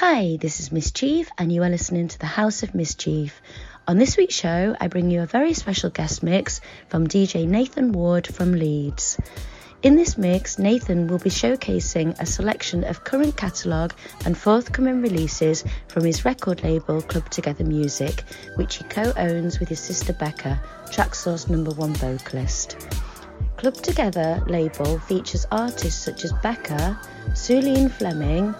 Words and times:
Hi, 0.00 0.36
this 0.38 0.60
is 0.60 0.70
Miss 0.70 0.90
Chief, 0.90 1.30
and 1.38 1.50
you 1.50 1.62
are 1.62 1.70
listening 1.70 2.08
to 2.08 2.18
the 2.18 2.26
House 2.26 2.62
of 2.62 2.74
Miss 2.74 2.94
Chief. 2.94 3.40
On 3.88 3.96
this 3.96 4.18
week's 4.18 4.34
show, 4.34 4.76
I 4.78 4.88
bring 4.88 5.10
you 5.10 5.22
a 5.22 5.26
very 5.26 5.54
special 5.54 5.88
guest 5.88 6.22
mix 6.22 6.60
from 6.88 7.06
DJ 7.06 7.48
Nathan 7.48 7.92
Ward 7.92 8.26
from 8.26 8.52
Leeds. 8.52 9.16
In 9.82 9.96
this 9.96 10.18
mix, 10.18 10.58
Nathan 10.58 11.06
will 11.06 11.18
be 11.18 11.30
showcasing 11.30 12.14
a 12.20 12.26
selection 12.26 12.84
of 12.84 13.04
current 13.04 13.38
catalogue 13.38 13.94
and 14.26 14.36
forthcoming 14.36 15.00
releases 15.00 15.64
from 15.88 16.04
his 16.04 16.26
record 16.26 16.62
label 16.62 17.00
Club 17.00 17.30
Together 17.30 17.64
Music, 17.64 18.22
which 18.56 18.74
he 18.74 18.84
co 18.84 19.14
owns 19.16 19.58
with 19.60 19.70
his 19.70 19.80
sister 19.80 20.12
Becca, 20.12 20.60
Traxsource 20.90 21.48
number 21.48 21.70
one 21.70 21.94
vocalist. 21.94 22.86
Club 23.56 23.72
Together 23.76 24.44
label 24.46 24.98
features 24.98 25.46
artists 25.50 26.04
such 26.04 26.22
as 26.24 26.34
Becca, 26.42 27.00
Sulene 27.30 27.90
Fleming, 27.90 28.54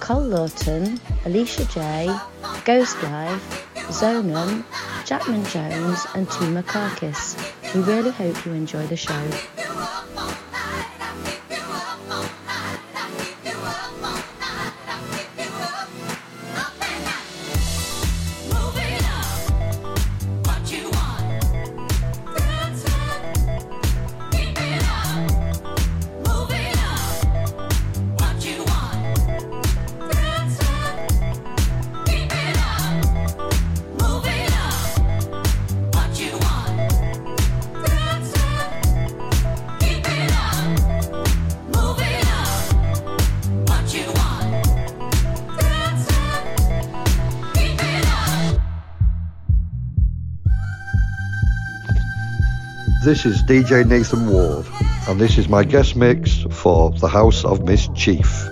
Cole 0.00 0.22
Lawton, 0.22 1.00
Alicia 1.24 1.64
J, 1.66 2.18
Ghost 2.64 3.02
Life, 3.02 3.68
Zonum, 3.88 4.64
Jackman 5.04 5.44
Jones, 5.46 6.06
and 6.14 6.28
Tuma 6.28 6.62
Karkis. 6.62 7.36
We 7.74 7.80
really 7.82 8.10
hope 8.10 8.44
you 8.46 8.52
enjoy 8.52 8.86
the 8.86 8.96
show. 8.96 9.67
This 53.08 53.24
is 53.24 53.42
DJ 53.42 53.88
Nathan 53.88 54.28
Ward, 54.28 54.66
and 55.08 55.18
this 55.18 55.38
is 55.38 55.48
my 55.48 55.64
guest 55.64 55.96
mix 55.96 56.44
for 56.50 56.90
the 56.90 57.08
House 57.08 57.42
of 57.42 57.64
Miss 57.64 57.88
Chief. 57.94 58.47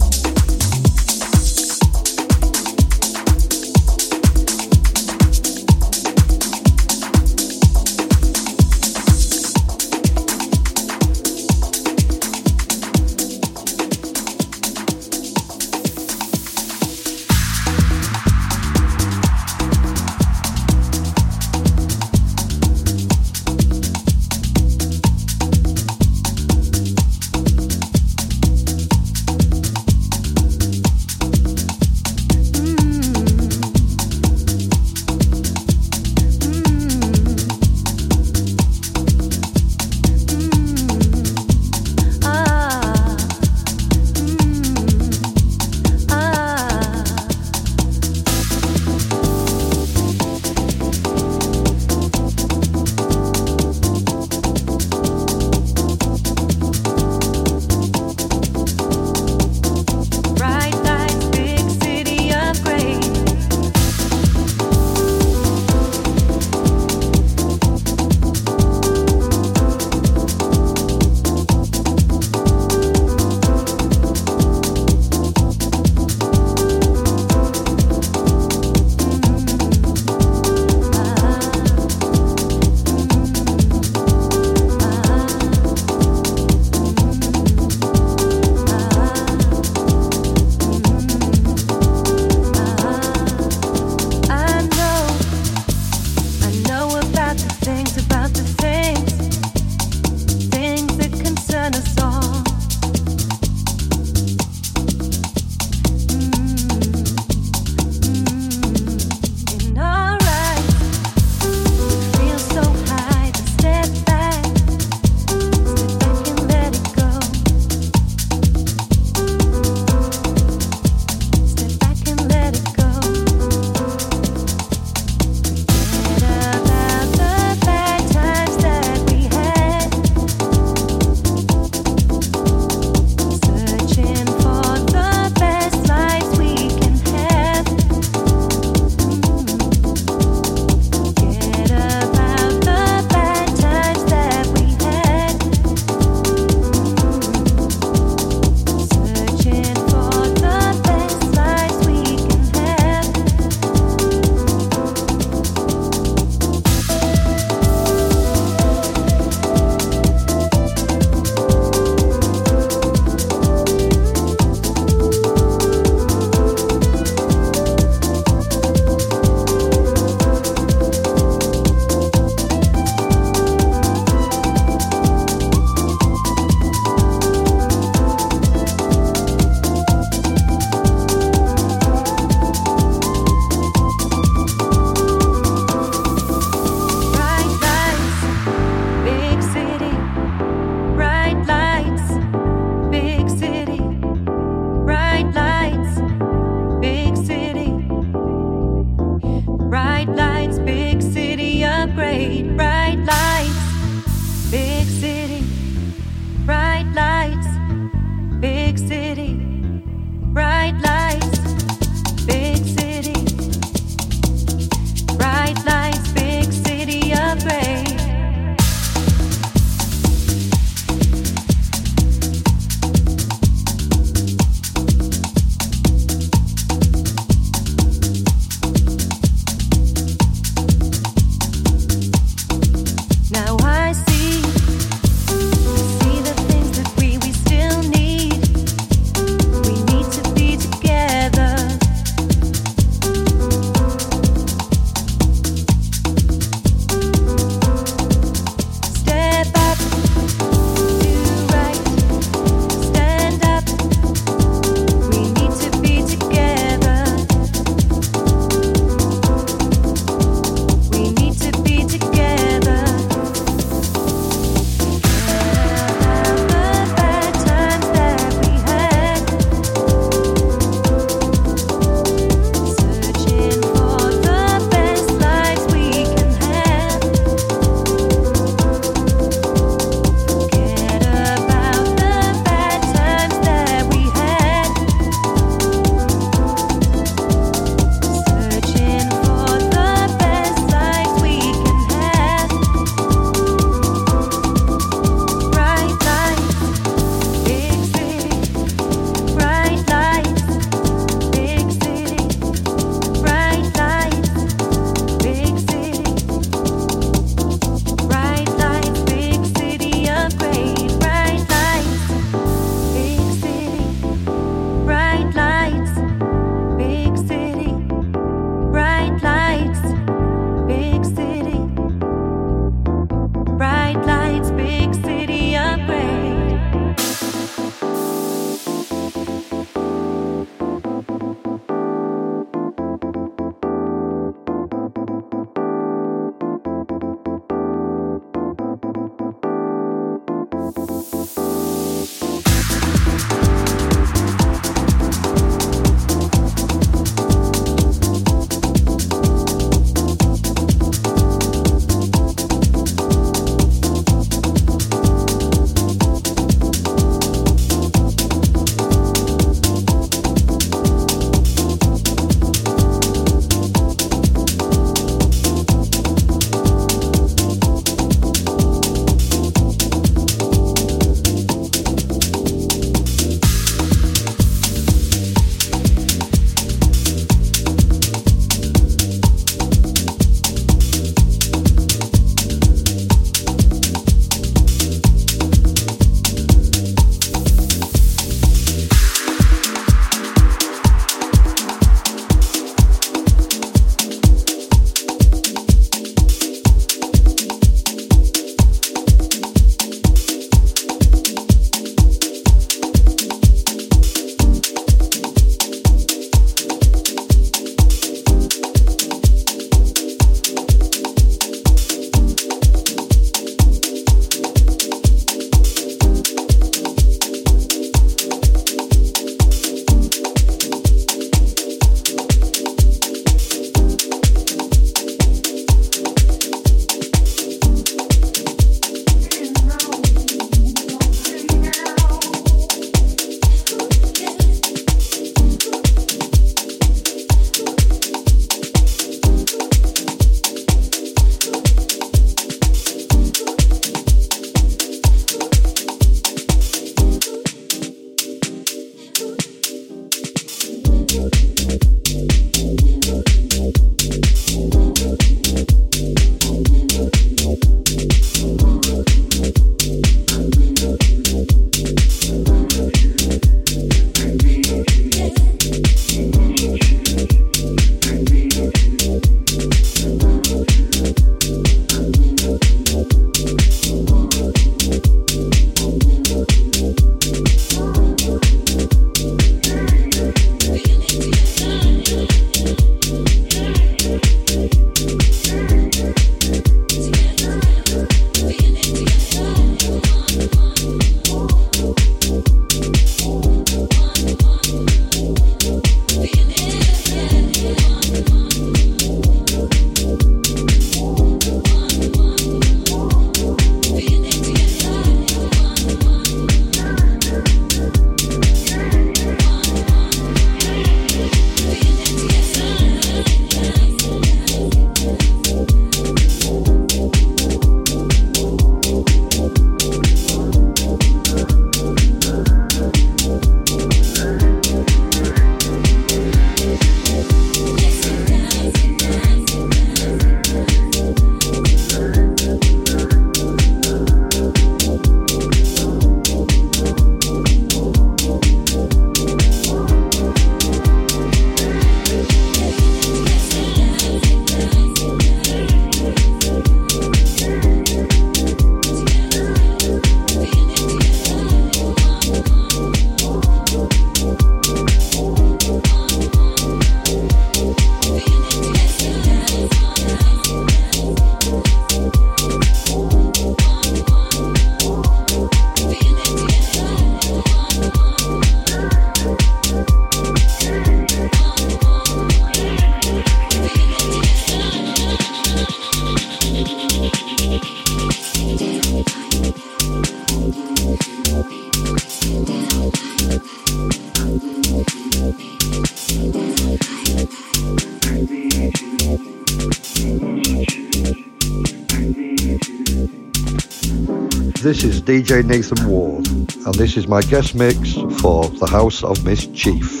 This 594.81 594.95
is 594.95 595.01
DJ 595.03 595.45
Nathan 595.45 595.87
Ward, 595.87 596.27
and 596.27 596.73
this 596.73 596.97
is 596.97 597.07
my 597.07 597.21
guest 597.21 597.53
mix 597.53 597.93
for 598.19 598.47
the 598.47 598.65
House 598.67 599.03
of 599.03 599.23
Miss 599.23 599.45
Chief. 599.45 600.00